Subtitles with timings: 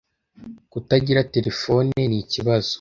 [0.71, 2.69] Kutagira terefone ni ikibazo.